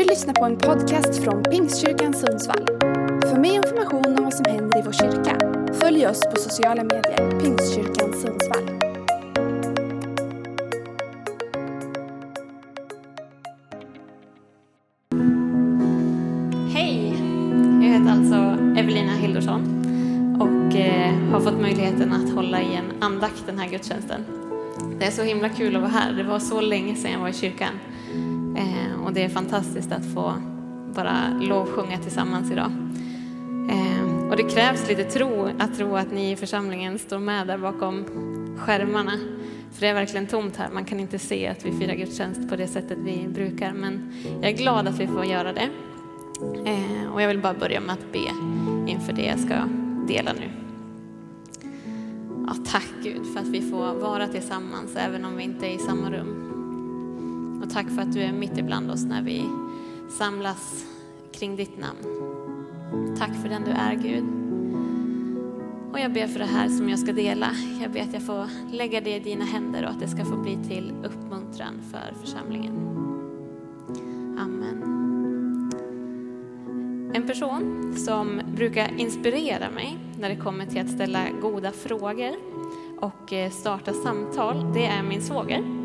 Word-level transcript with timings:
Du 0.00 0.06
lyssnar 0.06 0.34
på 0.34 0.44
en 0.44 0.56
podcast 0.56 1.24
från 1.24 1.42
Pingstkyrkan 1.42 2.14
Sundsvall. 2.14 2.66
För 3.22 3.38
mer 3.38 3.54
information 3.54 4.18
om 4.18 4.24
vad 4.24 4.34
som 4.34 4.44
händer 4.44 4.78
i 4.78 4.82
vår 4.82 4.92
kyrka, 4.92 5.38
följ 5.80 6.06
oss 6.06 6.20
på 6.20 6.36
sociala 6.36 6.84
medier, 6.84 7.40
Pingstkyrkan 7.40 8.12
Sundsvall. 8.12 8.68
Hej! 16.72 17.14
Jag 17.82 17.88
heter 17.88 18.10
alltså 18.10 18.34
Evelina 18.80 19.12
Hildorsson 19.12 19.62
och 20.40 20.76
eh, 20.76 21.14
har 21.32 21.40
fått 21.40 21.60
möjligheten 21.60 22.12
att 22.12 22.34
hålla 22.34 22.62
i 22.62 22.74
en 22.74 23.02
andakt 23.02 23.46
den 23.46 23.58
här 23.58 23.68
gudstjänsten. 23.68 24.24
Det 24.98 25.06
är 25.06 25.10
så 25.10 25.22
himla 25.22 25.48
kul 25.48 25.76
att 25.76 25.82
vara 25.82 25.92
här. 25.92 26.12
Det 26.12 26.22
var 26.22 26.38
så 26.38 26.60
länge 26.60 26.96
sedan 26.96 27.12
jag 27.12 27.20
var 27.20 27.28
i 27.28 27.32
kyrkan. 27.32 27.72
Och 29.10 29.14
det 29.14 29.24
är 29.24 29.28
fantastiskt 29.28 29.92
att 29.92 30.04
få 30.14 30.34
bara 30.94 31.38
lovsjunga 31.40 31.98
tillsammans 31.98 32.50
idag. 32.50 32.72
Ehm, 33.70 34.30
och 34.30 34.36
det 34.36 34.42
krävs 34.42 34.88
lite 34.88 35.04
tro, 35.04 35.48
att 35.58 35.76
tro 35.76 35.96
att 35.96 36.12
ni 36.12 36.32
i 36.32 36.36
församlingen 36.36 36.98
står 36.98 37.18
med 37.18 37.46
där 37.46 37.58
bakom 37.58 38.04
skärmarna. 38.58 39.12
För 39.72 39.80
det 39.80 39.86
är 39.86 39.94
verkligen 39.94 40.26
tomt 40.26 40.56
här. 40.56 40.70
Man 40.70 40.84
kan 40.84 41.00
inte 41.00 41.18
se 41.18 41.46
att 41.46 41.66
vi 41.66 41.72
firar 41.72 41.94
gudstjänst 41.94 42.48
på 42.48 42.56
det 42.56 42.66
sättet 42.66 42.98
vi 42.98 43.28
brukar. 43.28 43.72
Men 43.72 44.12
jag 44.40 44.50
är 44.50 44.56
glad 44.56 44.88
att 44.88 44.98
vi 45.00 45.06
får 45.06 45.24
göra 45.24 45.52
det. 45.52 45.68
Ehm, 46.64 47.12
och 47.12 47.22
jag 47.22 47.28
vill 47.28 47.40
bara 47.40 47.54
börja 47.54 47.80
med 47.80 47.92
att 47.92 48.12
be 48.12 48.28
inför 48.92 49.12
det 49.12 49.24
jag 49.24 49.38
ska 49.38 49.54
dela 50.08 50.32
nu. 50.32 50.50
Ja, 52.46 52.54
tack 52.66 52.88
Gud 53.02 53.26
för 53.32 53.40
att 53.40 53.48
vi 53.48 53.70
får 53.70 53.94
vara 53.94 54.28
tillsammans 54.28 54.96
även 54.96 55.24
om 55.24 55.36
vi 55.36 55.44
inte 55.44 55.66
är 55.66 55.74
i 55.74 55.78
samma 55.78 56.10
rum. 56.10 56.39
Och 57.70 57.74
tack 57.74 57.90
för 57.90 58.02
att 58.02 58.12
du 58.12 58.20
är 58.20 58.32
mitt 58.32 58.58
ibland 58.58 58.90
oss 58.90 59.04
när 59.04 59.22
vi 59.22 59.44
samlas 60.18 60.86
kring 61.32 61.56
ditt 61.56 61.78
namn. 61.78 61.98
Tack 63.18 63.30
för 63.42 63.48
den 63.48 63.64
du 63.64 63.70
är 63.70 63.94
Gud. 63.94 64.24
Och 65.92 66.00
jag 66.00 66.12
ber 66.12 66.26
för 66.26 66.38
det 66.38 66.46
här 66.46 66.68
som 66.68 66.88
jag 66.88 66.98
ska 66.98 67.12
dela. 67.12 67.50
Jag 67.82 67.92
ber 67.92 68.00
att 68.00 68.12
jag 68.12 68.22
får 68.22 68.46
lägga 68.72 69.00
det 69.00 69.16
i 69.16 69.20
dina 69.20 69.44
händer 69.44 69.84
och 69.84 69.90
att 69.90 70.00
det 70.00 70.08
ska 70.08 70.24
få 70.24 70.36
bli 70.36 70.58
till 70.68 70.92
uppmuntran 71.04 71.74
för 71.90 72.14
församlingen. 72.20 72.74
Amen. 74.38 74.82
En 77.14 77.26
person 77.26 77.94
som 77.96 78.40
brukar 78.56 79.00
inspirera 79.00 79.70
mig 79.70 79.98
när 80.20 80.28
det 80.28 80.36
kommer 80.36 80.66
till 80.66 80.80
att 80.80 80.90
ställa 80.90 81.24
goda 81.42 81.72
frågor 81.72 82.34
och 83.00 83.32
eh, 83.32 83.50
starta 83.50 83.92
samtal, 83.92 84.72
det 84.74 84.86
är 84.86 85.02
min 85.02 85.22
svåger. 85.22 85.79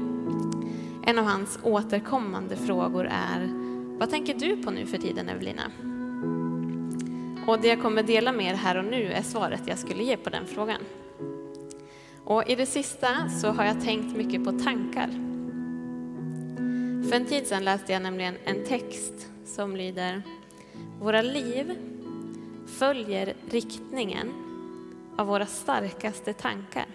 En 1.07 1.19
av 1.19 1.25
hans 1.25 1.59
återkommande 1.63 2.55
frågor 2.55 3.07
är 3.11 3.49
Vad 3.99 4.09
tänker 4.09 4.33
du 4.33 4.63
på 4.63 4.71
nu 4.71 4.85
för 4.85 4.97
tiden, 4.97 5.29
Evelina? 5.29 5.71
Och 7.47 7.59
det 7.61 7.67
jag 7.67 7.81
kommer 7.81 8.03
dela 8.03 8.31
med 8.31 8.45
er 8.45 8.55
här 8.55 8.77
och 8.77 8.85
nu 8.85 9.11
är 9.11 9.21
svaret 9.21 9.61
jag 9.65 9.79
skulle 9.79 10.03
ge 10.03 10.17
på 10.17 10.29
den 10.29 10.45
frågan. 10.45 10.81
Och 12.23 12.49
i 12.49 12.55
det 12.55 12.65
sista 12.65 13.29
så 13.29 13.47
har 13.47 13.65
jag 13.65 13.81
tänkt 13.81 14.17
mycket 14.17 14.43
på 14.43 14.51
tankar. 14.51 15.07
För 17.09 17.15
en 17.15 17.25
tid 17.25 17.47
sedan 17.47 17.63
läste 17.63 17.93
jag 17.93 18.01
nämligen 18.01 18.35
en 18.45 18.65
text 18.65 19.27
som 19.45 19.75
lyder 19.75 20.21
Våra 21.01 21.21
liv 21.21 21.77
följer 22.67 23.33
riktningen 23.49 24.33
av 25.17 25.27
våra 25.27 25.45
starkaste 25.45 26.33
tankar. 26.33 26.85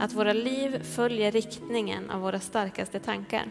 Att 0.00 0.12
våra 0.12 0.32
liv 0.32 0.82
följer 0.82 1.32
riktningen 1.32 2.10
av 2.10 2.20
våra 2.20 2.40
starkaste 2.40 3.00
tankar. 3.00 3.50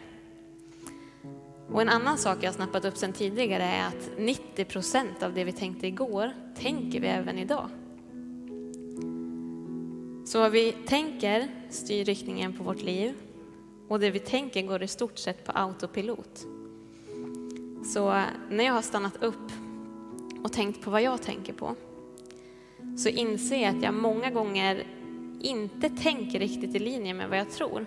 Och 1.68 1.82
en 1.82 1.88
annan 1.88 2.18
sak 2.18 2.38
jag 2.40 2.54
snappat 2.54 2.84
upp 2.84 2.96
sedan 2.96 3.12
tidigare 3.12 3.62
är 3.62 3.86
att 3.86 4.10
90 4.18 4.64
procent 4.64 5.22
av 5.22 5.34
det 5.34 5.44
vi 5.44 5.52
tänkte 5.52 5.86
igår 5.86 6.32
tänker 6.58 7.00
vi 7.00 7.06
även 7.06 7.38
idag. 7.38 7.68
Så 10.26 10.40
vad 10.40 10.50
vi 10.50 10.72
tänker 10.72 11.48
styr 11.68 12.04
riktningen 12.04 12.52
på 12.52 12.64
vårt 12.64 12.82
liv 12.82 13.14
och 13.88 14.00
det 14.00 14.10
vi 14.10 14.18
tänker 14.18 14.62
går 14.62 14.82
i 14.82 14.88
stort 14.88 15.18
sett 15.18 15.44
på 15.44 15.52
autopilot. 15.52 16.46
Så 17.94 18.22
när 18.50 18.64
jag 18.64 18.72
har 18.72 18.82
stannat 18.82 19.22
upp 19.22 19.52
och 20.44 20.52
tänkt 20.52 20.82
på 20.82 20.90
vad 20.90 21.02
jag 21.02 21.22
tänker 21.22 21.52
på 21.52 21.74
så 22.98 23.08
inser 23.08 23.62
jag 23.62 23.76
att 23.76 23.82
jag 23.82 23.94
många 23.94 24.30
gånger 24.30 24.86
inte 25.40 25.90
tänker 25.90 26.38
riktigt 26.38 26.74
i 26.74 26.78
linje 26.78 27.14
med 27.14 27.28
vad 27.28 27.38
jag 27.38 27.50
tror. 27.50 27.86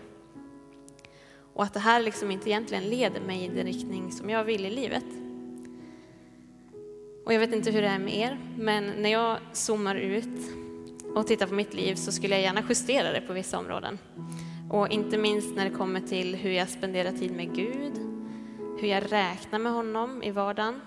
Och 1.53 1.63
att 1.63 1.73
det 1.73 1.79
här 1.79 2.01
liksom 2.01 2.31
inte 2.31 2.49
egentligen 2.49 2.83
leder 2.83 3.21
mig 3.21 3.45
i 3.45 3.47
den 3.47 3.65
riktning 3.65 4.11
som 4.11 4.29
jag 4.29 4.43
vill 4.43 4.65
i 4.65 4.69
livet. 4.69 5.05
Och 7.25 7.33
jag 7.33 7.39
vet 7.39 7.53
inte 7.53 7.71
hur 7.71 7.81
det 7.81 7.87
är 7.87 7.99
med 7.99 8.15
er, 8.15 8.39
men 8.57 8.91
när 8.97 9.09
jag 9.09 9.37
zoomar 9.51 9.95
ut 9.95 10.53
och 11.15 11.27
tittar 11.27 11.47
på 11.47 11.53
mitt 11.53 11.73
liv 11.73 11.95
så 11.95 12.11
skulle 12.11 12.35
jag 12.35 12.41
gärna 12.41 12.63
justera 12.69 13.11
det 13.11 13.21
på 13.21 13.33
vissa 13.33 13.59
områden. 13.59 13.99
Och 14.69 14.89
inte 14.89 15.17
minst 15.17 15.55
när 15.55 15.65
det 15.69 15.75
kommer 15.75 16.01
till 16.01 16.35
hur 16.35 16.51
jag 16.51 16.69
spenderar 16.69 17.11
tid 17.11 17.35
med 17.35 17.55
Gud, 17.55 17.93
hur 18.79 18.87
jag 18.87 19.11
räknar 19.11 19.59
med 19.59 19.71
honom 19.71 20.23
i 20.23 20.31
vardagen 20.31 20.81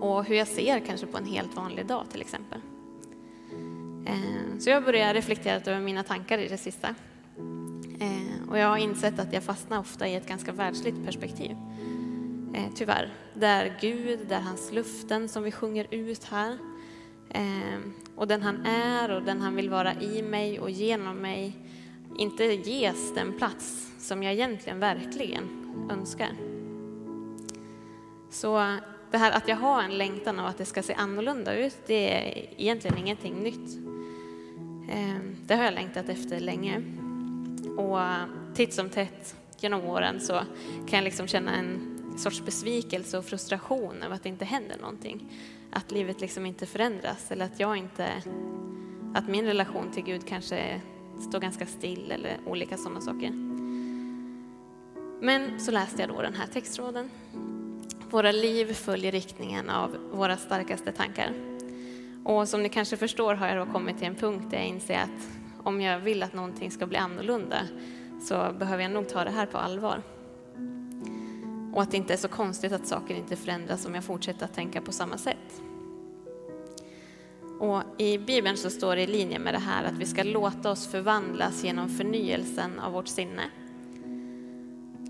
och 0.00 0.24
hur 0.24 0.36
jag 0.36 0.48
ser 0.48 0.80
kanske 0.80 1.06
på 1.06 1.18
en 1.18 1.26
helt 1.26 1.56
vanlig 1.56 1.86
dag 1.86 2.04
till 2.10 2.20
exempel. 2.20 2.60
Eh, 4.06 4.45
så 4.58 4.70
jag 4.70 4.84
började 4.84 5.18
reflektera 5.18 5.54
över 5.54 5.80
mina 5.80 6.02
tankar 6.02 6.38
i 6.38 6.48
det 6.48 6.58
sista. 6.58 6.88
Eh, 8.00 8.50
och 8.50 8.58
jag 8.58 8.68
har 8.68 8.76
insett 8.76 9.18
att 9.18 9.32
jag 9.32 9.42
fastnar 9.42 9.78
ofta 9.78 10.08
i 10.08 10.14
ett 10.14 10.28
ganska 10.28 10.52
världsligt 10.52 11.04
perspektiv. 11.04 11.56
Eh, 12.54 12.72
tyvärr. 12.74 13.12
Där 13.34 13.78
Gud, 13.80 14.20
där 14.28 14.40
hans 14.40 14.72
luften 14.72 15.28
som 15.28 15.42
vi 15.42 15.52
sjunger 15.52 15.86
ut 15.90 16.24
här. 16.24 16.58
Eh, 17.30 17.78
och 18.16 18.26
den 18.26 18.42
han 18.42 18.66
är 18.66 19.10
och 19.10 19.22
den 19.22 19.40
han 19.40 19.56
vill 19.56 19.70
vara 19.70 19.94
i 19.94 20.22
mig 20.22 20.60
och 20.60 20.70
genom 20.70 21.16
mig 21.16 21.56
inte 22.18 22.44
ges 22.44 23.14
den 23.14 23.38
plats 23.38 23.92
som 23.98 24.22
jag 24.22 24.32
egentligen 24.32 24.80
verkligen 24.80 25.44
önskar. 25.90 26.30
Så 28.30 28.78
det 29.10 29.18
här 29.18 29.32
att 29.32 29.48
jag 29.48 29.56
har 29.56 29.82
en 29.82 29.98
längtan 29.98 30.38
av 30.38 30.46
att 30.46 30.58
det 30.58 30.64
ska 30.64 30.82
se 30.82 30.94
annorlunda 30.94 31.56
ut, 31.56 31.76
det 31.86 32.14
är 32.14 32.60
egentligen 32.60 32.98
ingenting 32.98 33.34
nytt. 33.42 33.85
Ehm, 34.88 35.36
det 35.46 35.54
har 35.54 35.64
jag 35.64 35.74
längtat 35.74 36.08
efter 36.08 36.40
länge. 36.40 36.82
Och 37.76 37.98
titt 38.54 38.74
som 38.74 38.90
tätt 38.90 39.36
genom 39.60 39.84
åren 39.84 40.20
så 40.20 40.32
kan 40.88 40.98
jag 40.98 41.04
liksom 41.04 41.26
känna 41.26 41.54
en 41.54 41.96
sorts 42.18 42.44
besvikelse 42.44 43.18
och 43.18 43.24
frustration 43.24 44.02
över 44.02 44.14
att 44.14 44.22
det 44.22 44.28
inte 44.28 44.44
händer 44.44 44.76
någonting. 44.78 45.32
Att 45.70 45.90
livet 45.90 46.20
liksom 46.20 46.46
inte 46.46 46.66
förändras 46.66 47.30
eller 47.30 47.44
att 47.44 47.60
jag 47.60 47.76
inte, 47.76 48.08
att 49.14 49.28
min 49.28 49.44
relation 49.44 49.90
till 49.92 50.04
Gud 50.04 50.26
kanske 50.28 50.80
står 51.28 51.40
ganska 51.40 51.66
still 51.66 52.12
eller 52.12 52.36
olika 52.46 52.76
sådana 52.76 53.00
saker. 53.00 53.30
Men 55.20 55.60
så 55.60 55.70
läste 55.70 56.02
jag 56.02 56.08
då 56.10 56.22
den 56.22 56.34
här 56.34 56.46
textraden. 56.46 57.10
Våra 58.10 58.32
liv 58.32 58.72
följer 58.72 59.12
riktningen 59.12 59.70
av 59.70 59.96
våra 60.12 60.36
starkaste 60.36 60.92
tankar. 60.92 61.55
Och 62.26 62.48
som 62.48 62.62
ni 62.62 62.68
kanske 62.68 62.96
förstår 62.96 63.34
har 63.34 63.48
jag 63.48 63.66
då 63.66 63.72
kommit 63.72 63.98
till 63.98 64.06
en 64.06 64.14
punkt 64.14 64.46
där 64.50 64.58
jag 64.58 64.66
inser 64.66 64.98
att 64.98 65.28
om 65.62 65.80
jag 65.80 65.98
vill 65.98 66.22
att 66.22 66.32
någonting 66.32 66.70
ska 66.70 66.86
bli 66.86 66.98
annorlunda 66.98 67.56
så 68.22 68.52
behöver 68.58 68.82
jag 68.82 68.92
nog 68.92 69.08
ta 69.08 69.24
det 69.24 69.30
här 69.30 69.46
på 69.46 69.58
allvar. 69.58 70.02
Och 71.74 71.82
att 71.82 71.90
det 71.90 71.96
inte 71.96 72.12
är 72.12 72.16
så 72.16 72.28
konstigt 72.28 72.72
att 72.72 72.86
saker 72.86 73.14
inte 73.14 73.36
förändras 73.36 73.86
om 73.86 73.94
jag 73.94 74.04
fortsätter 74.04 74.44
att 74.44 74.54
tänka 74.54 74.80
på 74.80 74.92
samma 74.92 75.18
sätt. 75.18 75.62
Och 77.60 77.82
I 77.98 78.18
Bibeln 78.18 78.56
så 78.56 78.70
står 78.70 78.96
det 78.96 79.02
i 79.02 79.06
linje 79.06 79.38
med 79.38 79.54
det 79.54 79.58
här 79.58 79.84
att 79.84 79.98
vi 79.98 80.06
ska 80.06 80.22
låta 80.22 80.70
oss 80.70 80.86
förvandlas 80.86 81.64
genom 81.64 81.88
förnyelsen 81.88 82.80
av 82.80 82.92
vårt 82.92 83.08
sinne. 83.08 83.42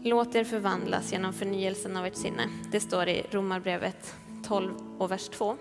Låt 0.02 0.34
er 0.34 0.44
förvandlas 0.44 1.12
genom 1.12 1.32
förnyelsen 1.32 1.96
av 1.96 2.06
ert 2.06 2.16
sinne. 2.16 2.48
Det 2.72 2.80
står 2.80 3.08
i 3.08 3.26
Romarbrevet 3.30 4.14
12 4.46 4.72
och 4.98 5.10
vers 5.10 5.28
2. 5.28 5.56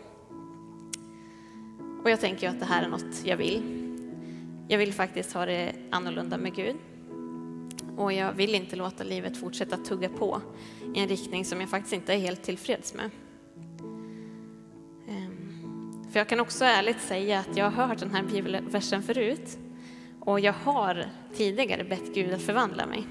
Och 2.06 2.12
jag 2.12 2.19
tänker 2.19 2.50
att 2.50 2.60
det 2.60 2.66
här 2.66 2.84
är 2.84 2.88
något 2.88 3.24
jag 3.24 3.38
vill. 3.38 3.63
Jag 4.68 4.78
vill 4.78 4.94
faktiskt 4.94 5.34
ha 5.34 5.46
det 5.46 5.75
annorlunda 5.90 6.38
med 6.38 6.56
Gud. 6.56 6.75
Och 7.98 8.13
jag 8.13 8.34
vill 8.34 8.56
inte 8.56 8.75
låta 8.75 9.04
livet 9.04 9.38
fortsätta 9.38 9.78
tugga 9.78 10.10
på 10.10 10.42
i 10.96 11.00
en 11.00 11.07
riktning 11.07 11.46
som 11.46 11.62
jag 11.62 11.69
faktiskt 11.69 11.94
inte 11.94 12.13
är 12.13 12.18
helt 12.18 12.44
tillfreds 12.44 12.94
med. 12.94 13.10
Ehm, 15.07 16.06
för 16.12 16.19
jag 16.19 16.30
kan 16.30 16.40
också 16.40 16.66
ärligt 16.66 17.02
säga 17.02 17.40
att 17.40 17.57
jag 17.57 17.72
har 17.72 17.88
hört 17.88 18.00
den 18.00 18.16
här 18.16 18.24
bibelversen 18.24 19.04
förut 19.04 19.57
och 20.19 20.40
jag 20.40 20.54
har 20.54 21.06
tidigare 21.34 21.84
bett 21.84 22.13
Gud 22.13 22.34
att 22.34 22.42
förvandla 22.42 22.86
mig. 22.86 23.07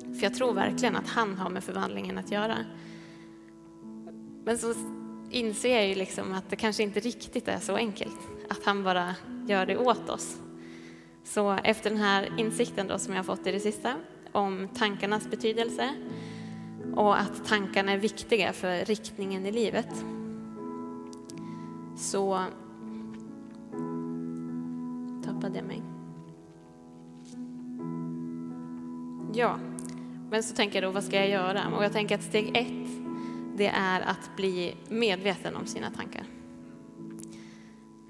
För 0.00 0.22
jag 0.22 0.34
tror 0.34 0.52
verkligen 0.54 0.96
att 0.96 1.08
han 1.08 1.34
har 1.34 1.50
med 1.50 1.64
förvandlingen 1.64 2.18
att 2.18 2.30
göra. 2.30 2.56
Men 4.44 4.58
så 4.58 4.74
inser 5.34 5.74
jag 5.74 5.88
ju 5.88 5.94
liksom 5.94 6.32
att 6.32 6.50
det 6.50 6.56
kanske 6.56 6.82
inte 6.82 7.00
riktigt 7.00 7.48
är 7.48 7.58
så 7.58 7.76
enkelt, 7.76 8.18
att 8.48 8.64
han 8.64 8.84
bara 8.84 9.14
gör 9.46 9.66
det 9.66 9.76
åt 9.76 10.08
oss. 10.08 10.36
Så 11.24 11.52
efter 11.52 11.90
den 11.90 11.98
här 11.98 12.32
insikten 12.38 12.88
då 12.88 12.98
som 12.98 13.12
jag 13.12 13.18
har 13.18 13.36
fått 13.36 13.46
i 13.46 13.52
det 13.52 13.60
sista 13.60 13.94
om 14.32 14.68
tankarnas 14.74 15.30
betydelse 15.30 15.94
och 16.94 17.20
att 17.20 17.44
tankarna 17.46 17.92
är 17.92 17.98
viktiga 17.98 18.52
för 18.52 18.84
riktningen 18.84 19.46
i 19.46 19.52
livet. 19.52 20.04
Så 21.96 22.44
tappade 25.24 25.58
jag 25.58 25.66
mig. 25.66 25.82
Ja, 29.34 29.58
men 30.30 30.42
så 30.42 30.54
tänker 30.54 30.82
jag 30.82 30.90
då, 30.90 30.94
vad 30.94 31.04
ska 31.04 31.16
jag 31.16 31.28
göra? 31.28 31.76
Och 31.76 31.84
jag 31.84 31.92
tänker 31.92 32.14
att 32.14 32.22
steg 32.22 32.56
ett, 32.56 32.84
det 33.56 33.66
är 33.66 34.00
att 34.00 34.30
bli 34.36 34.76
medveten 34.88 35.56
om 35.56 35.66
sina 35.66 35.90
tankar. 35.90 36.26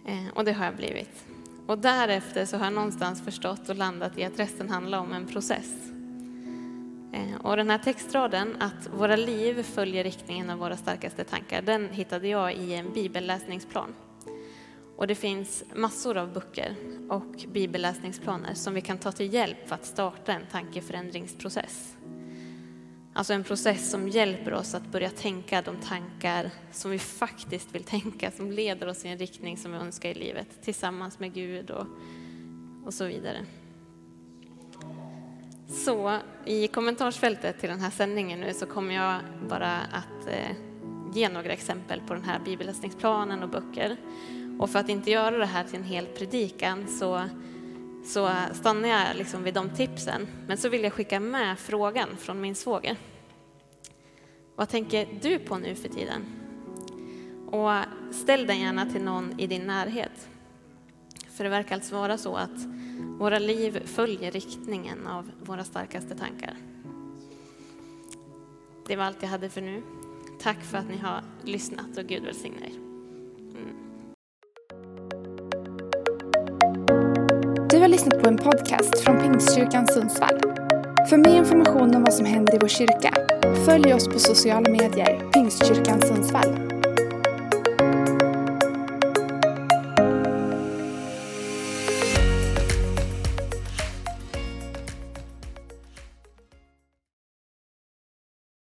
Eh, 0.05 0.29
och 0.35 0.44
det 0.44 0.52
har 0.52 0.64
jag 0.64 0.76
blivit. 0.76 1.25
Och 1.67 1.79
därefter 1.79 2.44
så 2.44 2.56
har 2.56 2.64
jag 2.64 2.75
någonstans 2.75 3.23
förstått 3.23 3.69
och 3.69 3.76
landat 3.76 4.19
i 4.19 4.25
att 4.25 4.38
resten 4.38 4.70
handlar 4.70 4.99
om 4.99 5.12
en 5.12 5.26
process. 5.26 5.73
Eh, 7.12 7.41
och 7.43 7.56
den 7.56 7.70
här 7.70 7.79
textraden, 7.79 8.56
att 8.61 8.88
våra 8.99 9.17
liv 9.17 9.62
följer 9.62 10.05
riktningen 10.05 10.50
av 10.50 10.58
våra 10.58 10.76
starkaste 10.76 11.25
tankar, 11.25 11.62
den 11.62 11.88
hittade 11.88 12.29
jag 12.29 12.55
i 12.55 12.75
en 12.75 12.93
bibelläsningsplan. 12.93 13.94
Och 14.96 15.06
det 15.06 15.14
finns 15.14 15.64
massor 15.75 16.17
av 16.17 16.32
böcker 16.32 16.76
och 17.08 17.44
bibelläsningsplaner 17.52 18.55
som 18.55 18.75
vi 18.75 18.81
kan 18.81 18.99
ta 18.99 19.12
till 19.12 19.35
hjälp 19.35 19.69
för 19.69 19.75
att 19.75 19.87
starta 19.87 20.32
en 20.32 20.46
tankeförändringsprocess. 20.52 21.96
Alltså 23.16 23.32
en 23.32 23.44
process 23.44 23.90
som 23.90 24.08
hjälper 24.08 24.55
oss 24.55 24.75
att 24.75 24.87
börja 24.87 25.11
tänka 25.11 25.62
de 25.62 25.76
tankar 25.76 26.50
som 26.72 26.90
vi 26.90 26.99
faktiskt 26.99 27.75
vill 27.75 27.84
tänka, 27.84 28.31
som 28.31 28.52
leder 28.52 28.87
oss 28.87 29.05
i 29.05 29.08
en 29.08 29.19
riktning 29.19 29.56
som 29.56 29.72
vi 29.72 29.78
önskar 29.78 30.08
i 30.08 30.14
livet, 30.14 30.62
tillsammans 30.62 31.19
med 31.19 31.34
Gud 31.34 31.70
och, 31.70 31.87
och 32.84 32.94
så 32.94 33.05
vidare. 33.05 33.46
Så 35.69 36.19
i 36.44 36.69
kommentarsfältet 36.69 37.61
till 37.61 37.69
den 37.69 37.81
här 37.81 37.90
sändningen 37.90 38.40
nu 38.40 38.55
så 38.55 38.66
kommer 38.66 38.94
jag 38.94 39.20
bara 39.49 39.76
att 39.76 40.26
eh, 40.26 40.56
ge 41.14 41.28
några 41.28 41.50
exempel 41.52 42.00
på 42.00 42.14
den 42.14 42.25
här 42.25 42.40
bibelläsningsplanen 42.44 43.43
och 43.43 43.49
böcker. 43.49 43.96
Och 44.58 44.70
för 44.70 44.78
att 44.78 44.88
inte 44.88 45.10
göra 45.10 45.38
det 45.38 45.46
här 45.46 45.64
till 45.64 45.76
en 45.78 45.84
hel 45.84 46.06
predikan 46.06 46.88
så, 46.88 47.22
så 48.04 48.30
stannar 48.52 48.88
jag 48.88 49.16
liksom 49.16 49.42
vid 49.42 49.54
de 49.54 49.70
tipsen. 49.70 50.26
Men 50.46 50.58
så 50.58 50.68
vill 50.68 50.82
jag 50.82 50.92
skicka 50.92 51.20
med 51.20 51.58
frågan 51.58 52.16
från 52.16 52.40
min 52.40 52.54
svåger. 52.54 52.96
Vad 54.56 54.68
tänker 54.68 55.08
du 55.22 55.38
på 55.38 55.58
nu 55.58 55.74
för 55.74 55.88
tiden? 55.88 56.24
Och 57.50 57.70
ställ 58.14 58.46
den 58.46 58.60
gärna 58.60 58.90
till 58.90 59.02
någon 59.02 59.40
i 59.40 59.46
din 59.46 59.66
närhet. 59.66 60.28
För 61.28 61.44
det 61.44 61.50
verkar 61.50 61.74
alltså 61.74 61.94
vara 61.94 62.18
så 62.18 62.36
att 62.36 62.64
våra 63.18 63.38
liv 63.38 63.86
följer 63.86 64.30
riktningen 64.30 65.06
av 65.06 65.30
våra 65.42 65.64
starkaste 65.64 66.16
tankar. 66.16 66.56
Det 68.86 68.96
var 68.96 69.04
allt 69.04 69.22
jag 69.22 69.28
hade 69.28 69.48
för 69.48 69.60
nu. 69.60 69.82
Tack 70.40 70.64
för 70.64 70.78
att 70.78 70.88
ni 70.88 70.96
har 70.96 71.22
lyssnat 71.42 71.98
och 71.98 72.04
Gud 72.04 72.22
välsigne 72.22 72.66
er. 72.66 72.76
Mm. 72.76 73.94
Lyssnat 77.94 78.23
på 78.23 78.29
en 78.29 78.37
podcast 78.37 78.99
från 78.99 79.20
Pingstkyrkan 79.20 79.87
Sundsvall. 79.87 80.41
För 81.08 81.17
mer 81.17 81.37
information 81.37 81.94
om 81.94 82.02
vad 82.02 82.14
som 82.14 82.26
händer 82.26 82.55
i 82.55 82.58
vår 82.61 82.69
kyrka, 82.69 83.14
följ 83.67 83.94
oss 83.94 84.08
på 84.08 84.19
sociala 84.19 84.70
medier, 84.70 85.31
Pingstkyrkan 85.32 86.02
Sundsvall. 86.02 86.73